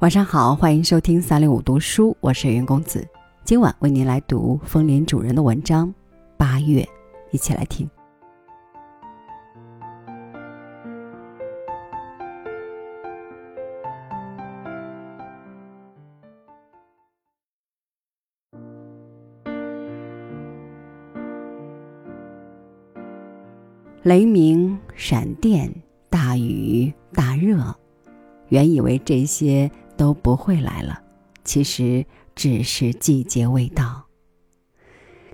[0.00, 3.06] 晚上好，欢迎收听三六五读书，我是云公子。
[3.44, 5.88] 今晚为您来读风铃主人的文章
[6.38, 6.80] 《八月》，
[7.32, 7.86] 一起来听。
[24.02, 25.70] 雷鸣、闪电、
[26.08, 27.76] 大雨、大热，
[28.48, 29.70] 原以为这些。
[30.00, 30.98] 都不会来了，
[31.44, 32.02] 其实
[32.34, 34.02] 只是季节未到。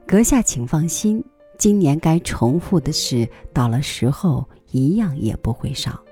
[0.04, 1.24] 阁下请放心，
[1.56, 6.02] 今年该重复的事，到了时候一样也不会少。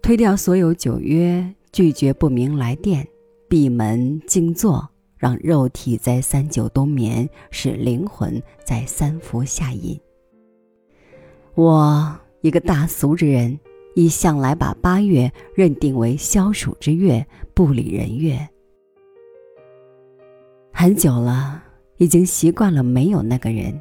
[0.00, 3.06] 推掉所有酒约，拒绝不明来电，
[3.50, 10.00] 闭门静坐，让肉体在三九冬眠，使灵魂在三伏下隐。
[11.54, 13.60] 我一个大俗之人。
[13.94, 18.48] 一向来把八月认定为消暑之月，不理人月。
[20.72, 21.62] 很久了，
[21.96, 23.78] 已经习惯了没有那个人，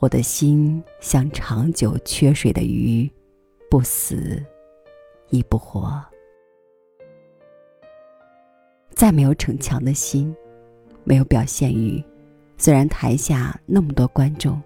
[0.00, 3.10] 我的心像长久缺水的鱼，
[3.70, 4.42] 不死，
[5.30, 6.04] 亦不活。
[8.90, 10.34] 再没有逞强的心，
[11.04, 12.02] 没有表现欲。
[12.58, 14.60] 虽然台下那么多观众，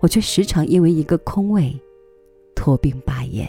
[0.00, 1.74] 我却时常因为一个空位，
[2.54, 3.48] 脱病罢演。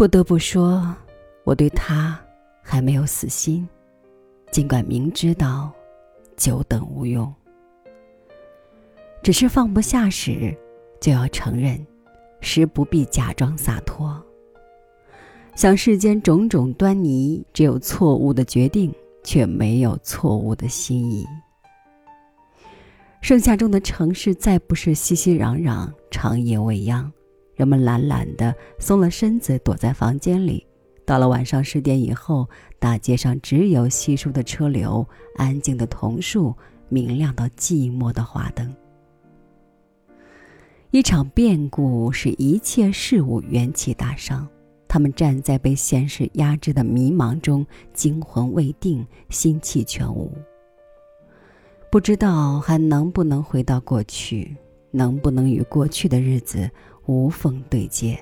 [0.00, 0.96] 不得不说，
[1.44, 2.18] 我对他
[2.62, 3.68] 还没有死心，
[4.50, 5.70] 尽管明知道
[6.38, 7.30] 久等无用，
[9.22, 10.56] 只是放不下时，
[11.02, 11.78] 就要承认，
[12.40, 14.18] 时不必假装洒脱。
[15.54, 18.90] 想世间种种端倪，只有错误的决定，
[19.22, 21.26] 却没有错误的心意。
[23.20, 27.12] 盛夏中的城市，再不是熙熙攘攘，长夜未央。
[27.60, 30.66] 人们懒懒的松了身子，躲在房间里。
[31.04, 32.48] 到了晚上十点以后，
[32.78, 35.06] 大街上只有稀疏的车流、
[35.36, 36.54] 安静的桐树、
[36.88, 38.74] 明亮到寂寞的花灯。
[40.90, 44.48] 一场变故使一切事物元气大伤。
[44.88, 50.32] 他们站在被现实压制的迷茫中，惊魂未定，心气全无。
[51.90, 54.56] 不知道还能不能回到过去，
[54.90, 56.70] 能不能与过去的日子。
[57.06, 58.18] 无缝对接。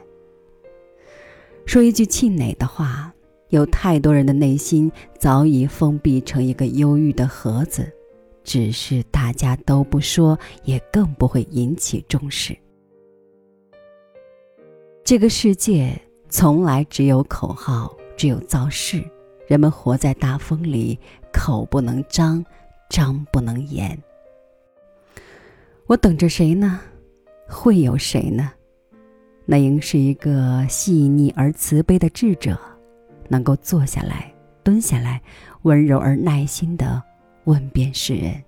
[1.66, 3.12] 说一句气馁的话，
[3.50, 7.90] 有太多人的内心早已封闭成一个忧郁的盒子，
[8.42, 12.56] 只是大家都不说，也更不会引起重视。
[15.04, 19.02] 这个世界从来只有口号，只有造势，
[19.46, 20.98] 人们活在大风里，
[21.32, 22.44] 口不能张，
[22.90, 23.98] 张不能言。
[25.86, 26.80] 我等着谁呢？
[27.46, 28.52] 会有谁呢？
[29.50, 32.60] 那应是一个细腻而慈悲的智者，
[33.28, 34.30] 能够坐下来、
[34.62, 35.22] 蹲下来，
[35.62, 37.02] 温柔而耐心的
[37.44, 38.44] 问遍世人。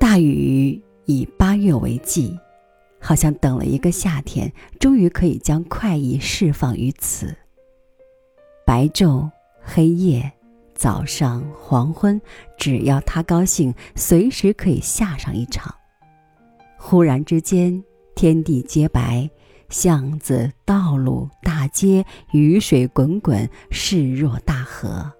[0.00, 2.36] 大雨以八月为季，
[2.98, 7.32] 好像等了一个夏天，终于可以将快意释放于此。
[8.66, 9.30] 白昼、
[9.62, 10.28] 黑夜、
[10.74, 12.20] 早上、黄昏，
[12.58, 15.72] 只要他高兴，随时可以下上一场。
[16.76, 17.80] 忽然之间。
[18.14, 19.28] 天地皆白，
[19.68, 25.12] 巷子、道路、大街，雨水滚滚，势若大河。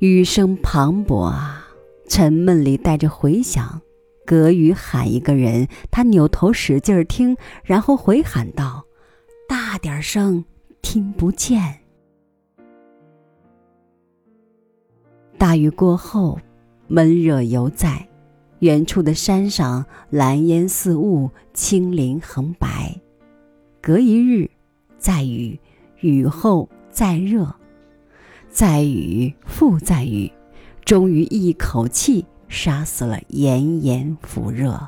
[0.00, 1.68] 雨声磅礴啊，
[2.08, 3.80] 沉闷里带着回响。
[4.24, 8.84] 隔雨喊一个人，他扭头使劲儿听，然后回喊道
[9.48, 10.44] ：“大点声，
[10.80, 11.80] 听不见。”
[15.38, 16.38] 大雨过后，
[16.86, 18.08] 闷热犹在。
[18.62, 22.94] 远处的山上，蓝烟似雾，青林横白。
[23.80, 24.48] 隔一日，
[24.98, 25.58] 再雨，
[25.98, 27.52] 雨后再热，
[28.48, 30.30] 再雨复再雨，
[30.84, 34.80] 终于一口气杀死了炎炎辐热。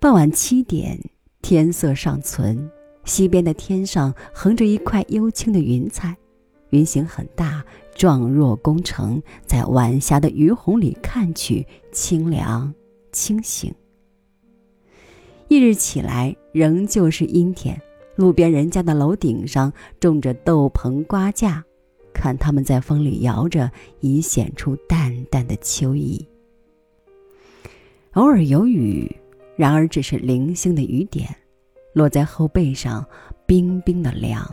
[0.00, 0.98] 傍晚七点，
[1.42, 2.70] 天色尚存，
[3.04, 6.16] 西边的天上横着一块幽青的云彩，
[6.70, 7.62] 云形很大。
[7.98, 12.72] 状若宫城，在晚霞的余红里看去，清凉
[13.10, 13.74] 清醒。
[15.48, 17.78] 翌日起来，仍旧是阴天。
[18.14, 21.64] 路边人家的楼顶上种着豆棚瓜架，
[22.14, 23.68] 看他们在风里摇着，
[23.98, 26.24] 已显出淡淡的秋意。
[28.12, 29.10] 偶尔有雨，
[29.56, 31.28] 然而只是零星的雨点，
[31.94, 33.04] 落在后背上，
[33.44, 34.48] 冰冰的凉。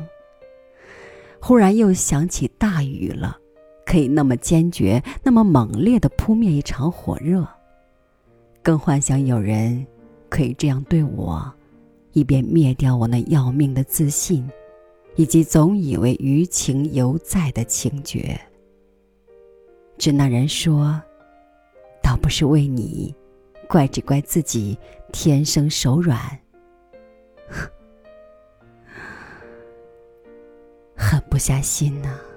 [1.47, 3.37] 忽然又想起大雨了，
[3.85, 7.47] 可以那么坚决、那么猛烈地扑灭一场火热，
[8.63, 9.85] 更幻想有人
[10.27, 11.53] 可以这样对我，
[12.13, 14.49] 以便灭掉我那要命的自信，
[15.17, 18.41] 以及总以为余情犹在的情觉。
[19.99, 20.99] 只那人说，
[22.01, 23.13] 倒不是为你，
[23.69, 24.75] 怪只怪自己
[25.13, 26.19] 天生手软，
[27.47, 27.69] 呵
[31.35, 32.34] 不下心呐。